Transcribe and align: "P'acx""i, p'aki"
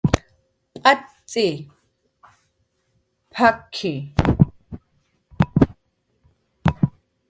"P'acx""i, 0.77 1.45
p'aki" 3.33 3.93